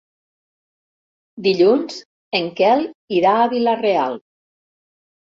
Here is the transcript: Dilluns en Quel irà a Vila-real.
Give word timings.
Dilluns 1.47 1.99
en 2.39 2.47
Quel 2.59 2.81
irà 3.19 3.33
a 3.41 3.51
Vila-real. 3.53 4.17